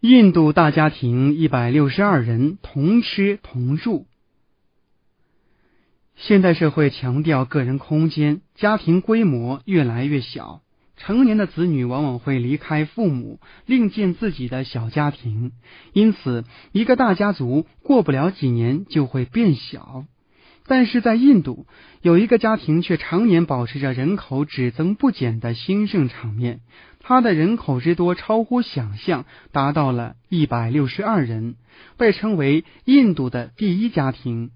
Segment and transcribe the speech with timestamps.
[0.00, 4.06] 印度大家庭一百六十二人同吃同住。
[6.16, 10.60] 现代社会强调个人空间，家庭规模越来越小，
[10.98, 15.52] 成年的子女往往会离开父母，另建自己的小家庭，
[15.94, 20.04] 因此一个大家族过不了几年就会变小。
[20.68, 21.66] 但是在印度，
[22.02, 26.60] 有一个家庭却常年保持着人口只增不减的兴盛场面。
[27.08, 31.54] 他的人口之多超乎想象，达到了一百六十二人，
[31.96, 34.50] 被称为印度的第一家庭。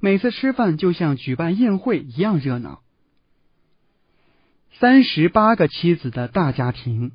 [0.00, 2.80] 每次吃饭就像举办宴会一样热闹。
[4.80, 7.12] 三十八个妻子的大家庭，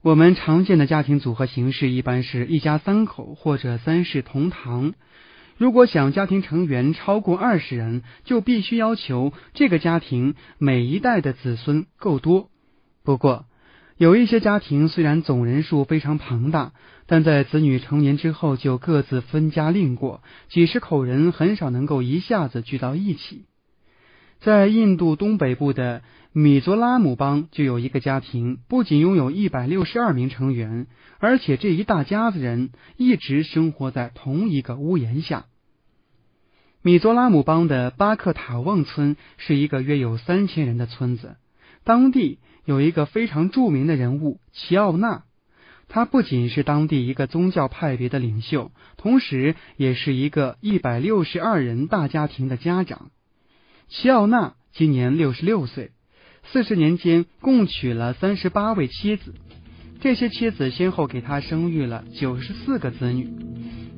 [0.00, 4.94] 我们常见的家庭组合形式一般是一家三口或者三世同堂。
[5.58, 12.49] 如果想家庭成员超过二十人，就必须要求这个家庭每一代的子孙够多。
[13.02, 13.46] 不过，
[13.96, 16.72] 有一些家庭虽然总人数非常庞大，
[17.06, 23.46] 但在子女成年之后就各自分家另过，几十口人很少能够一下子聚到一起。
[24.40, 26.02] 在印度东北部的
[26.32, 30.86] 米佐拉姆邦就有一个家庭，不仅拥有一百六十二名成员，
[31.18, 35.44] 而且这一大家子人一直生活在同一个屋檐下。
[36.80, 41.36] 米佐拉姆邦的巴克塔旺村是一个约有三千人的村子，
[41.84, 42.38] 当地
[42.70, 45.24] 有一个非常著名的人物齐奥纳，
[45.88, 53.10] 他不仅是当地一个宗教派别的领袖，同时也是一个一百六十二人大家庭的家长。
[53.88, 55.90] 齐奥纳今年六十六岁，
[56.44, 59.34] 四十年间共娶了三十八位妻子，
[60.00, 63.28] 这些妻子先后给他生育了九十四个子女。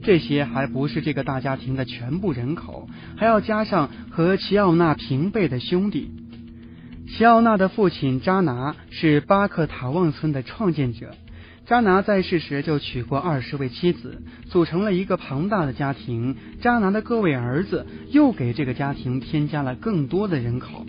[0.03, 6.11] 这些还不是这个大家庭的全部人口，还要加上和齐奥纳平辈的兄弟。
[7.15, 11.11] 齐奥纳的父亲扎拿是巴克塔旺村的创建者。
[11.67, 16.35] 扎拿在世时就娶过二十位妻子，组成了一个庞大的家庭。
[16.63, 20.87] 扎拿的各位儿子又给这个家庭添加了更多的人口。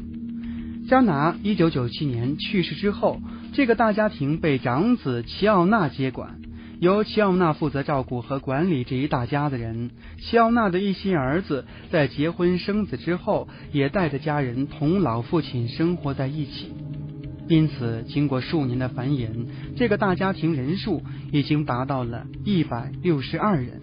[0.88, 3.20] 扎拿一九九七年去世之后，
[3.52, 6.38] 这个大家庭被长子齐奥纳接管。
[6.84, 9.92] 由齐奥纳负责照顾和管理这一大家子人。
[10.20, 16.74] 齐奥纳的一心儿子在结婚生子之后，也带着家人同老父亲生活在一起。
[17.48, 19.30] 因此，经过数年的繁衍，
[19.78, 21.02] 这个大家庭人数
[21.32, 23.80] 已经达到了一百六十二人。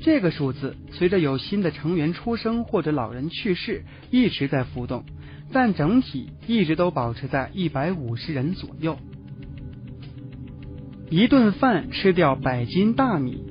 [0.00, 5.04] 这个数字随着有新的成员出生或者老人去世，一直在浮动，
[5.50, 8.96] 但整体一直都保持在一百五十人左右。
[11.12, 13.44] 一顿饭吃掉百斤大米。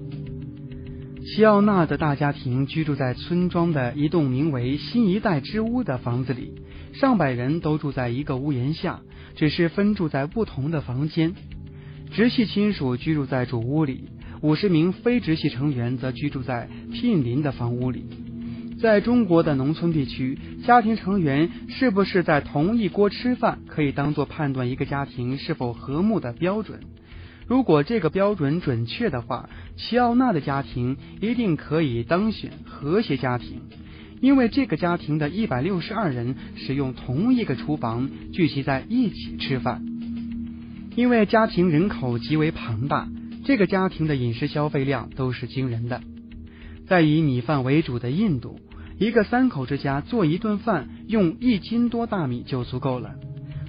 [1.24, 6.56] 齐奥纳的大家庭居住在村庄的一栋名为“新一代之屋”的房子里，
[6.94, 9.02] 上百人都住在一个屋檐下，
[9.36, 11.36] 只是分住在不同的房间。
[12.12, 14.10] 直系亲属居住在主屋里，
[14.42, 18.06] 五十名非直系成员则居住在毗邻的房屋里。
[18.82, 20.36] 在中国的农村地区，
[20.66, 26.80] 家庭成员是不是在同一锅吃饭，可以当做判断一个家庭是否和睦的标准。
[27.48, 33.62] 如果这个标准准确的话，齐奥纳的家庭一定可以当选和谐家庭，
[34.22, 39.84] 因为这个家庭的一百六十二人使用同一个厨房，聚集在一起吃饭。
[40.96, 43.08] 因为家庭人口极为庞大，
[43.44, 46.02] 这个家庭的饮食消费量都是惊人的。
[46.88, 48.60] 在以米饭为主的印度，
[48.98, 53.16] 一个三口之家做一顿饭用一斤多大米就足够了，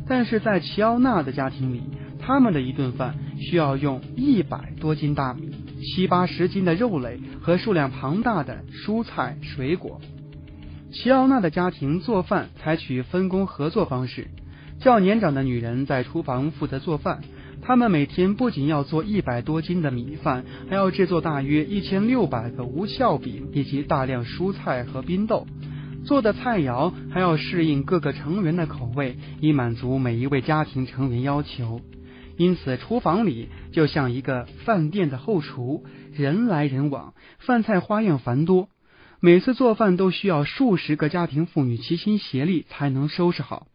[0.07, 1.83] 但是在齐奥纳的家庭里。
[2.25, 5.51] 他们的一顿饭需要用一百多斤大米、
[5.83, 10.01] 七八十斤的肉类和数量庞大的蔬菜水果。
[10.93, 14.29] 齐奥娜的家庭做饭采取分工合作方式，
[14.79, 17.21] 较年长的女人在厨房负责做饭。
[17.65, 25.47] 他们每天不仅要做一百多斤的米饭，还要制作大约一千六百个无酵饼以及大量蔬菜和冰豆。
[26.05, 31.81] 做的菜肴还要适应各个成员的口味，以满足每一位家庭成员要求。
[32.37, 38.69] 因此，厨房里就像一个饭店的后厨，人来人往，饭菜花样繁多。
[39.21, 43.67] 每次做饭都需要数十个家庭妇女齐心协力才能收拾好。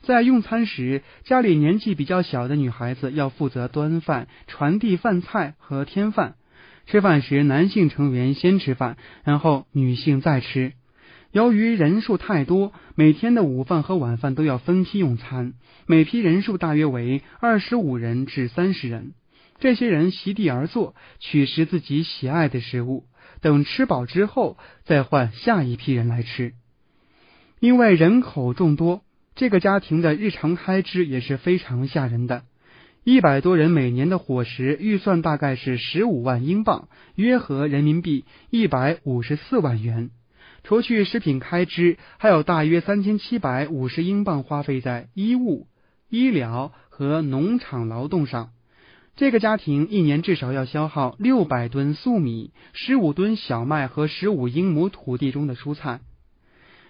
[0.00, 6.36] 在用餐时，家里年纪比较小的女孩子要负责端饭、传递饭菜和添饭。
[6.86, 10.72] 吃饭时，男性成员先吃饭，然后女性再吃。
[11.34, 15.54] 由于人数太多，每天的午饭和晚饭都要分批用餐，
[15.84, 19.14] 每批人数大约为二十五人至三十人。
[19.58, 23.06] 这些人席地而坐，取食自己喜爱的食物，
[23.40, 26.52] 等吃饱之后再换下一批人来吃。
[27.58, 29.02] 因为人口众多，
[29.34, 32.44] 这个家庭的日常开支也是非常吓人的。
[33.02, 40.10] 一百多人每年的伙食预算大概是十五万英镑，约合人民币一百五十四万元。
[40.64, 45.66] 除去食品开支，还有大约三千七百五十英镑花费在衣物、
[46.08, 48.48] 医疗和农场劳动上。
[49.14, 56.00] 这个家庭一年至少要消耗六百吨粟米、十五吨小麦和十五英亩土地中的蔬菜。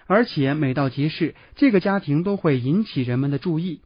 [0.07, 3.81] 而且每到集市，这个家庭都会引起人们的注意，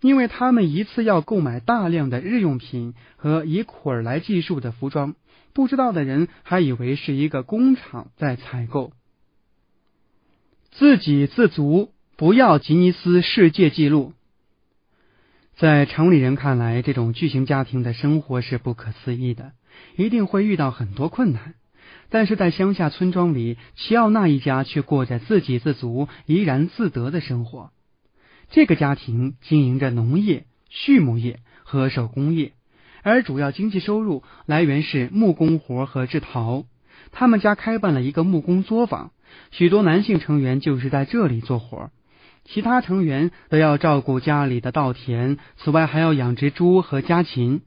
[0.00, 5.14] 因为他们一次要购买大量的日用品和以捆来计数的服装。
[5.52, 8.92] 不知道的人还以为是一个工厂在采购。
[10.76, 14.12] 自给自足，不要吉尼斯世界纪录。
[15.56, 19.52] 在城里人看来，这种巨型家庭的生活是不可思议的，
[19.94, 21.54] 一定会遇到很多困难。
[22.10, 27.70] 但是在乡下村庄里，齐奥纳一家却过着自给自足、怡然自得的生活。
[28.50, 32.50] 这个家庭经营着农业、畜牧业和手工业，
[33.04, 36.64] 而主要经济收入来源是木工活和制陶。
[37.12, 39.12] 他们家开办了一个木工作坊。
[39.50, 41.90] 许多男性成员就是在这里做活，
[42.44, 47.62] 其他成员则要照顾家里的稻田，此外还要养殖猪和家禽。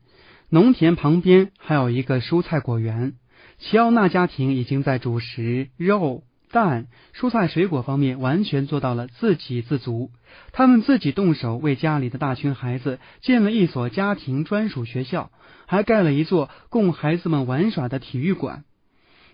[0.49, 3.13] 农田旁边还有一个蔬菜果园。
[3.57, 10.11] 齐奥纳家庭已经在主食、肉、蛋、蔬菜、水果方面完全做到了自给自足。
[10.51, 15.31] 他们自己动手为家里的大群孩子建了一所家庭专属学校，
[15.65, 18.63] 还盖了一座供孩子们玩耍的体育馆。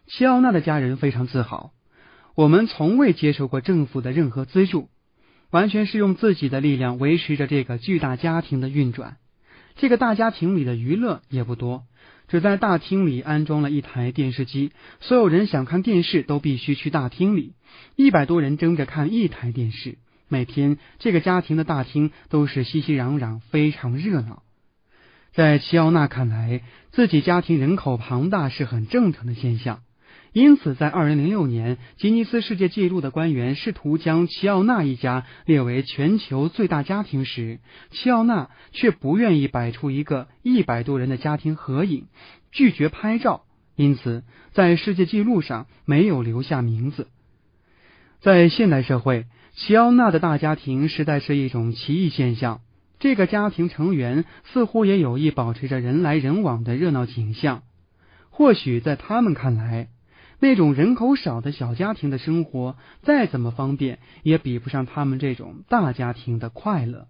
[0.08, 1.72] 齐奥纳的家人非常自豪。
[2.36, 4.90] 我们从未接受过政府的任何资助，
[5.52, 9.18] 完全是用自己的力量维持着这个巨大家庭的运转。
[9.76, 11.84] 这个大家庭里的娱乐也不多，
[12.28, 17.54] 只在大厅里安装了一台电视机，所有人想看电视都必须去大厅里。
[17.96, 24.42] 一百多人争着看一台电视，每天这个家庭的大厅都是熙熙攘攘，非常热闹。
[25.34, 29.82] 在齐奥娜看来，自己家庭人口庞大是很正常的现象。
[30.34, 37.60] 因此，在二零零六年，吉尼斯世界纪录的官员试图将齐奥纳一家列为全球最大家庭时，
[37.92, 42.08] 齐奥纳却不愿意摆出一个一百多人的家庭合影，
[42.52, 43.44] 拒绝拍照，
[43.76, 47.08] 因此在世界纪录上没有留下名字。
[48.20, 52.62] 在现代社会，齐奥纳的大家庭实在是一种奇异现象。
[53.00, 57.62] 这个家庭成员似乎也有意保持着人来人往的热闹景象，
[58.32, 59.90] 或许在他们看来。
[60.44, 67.08] 那种人口少的小家庭的生活，再怎么方便，也比不上他们这种大家庭的快乐。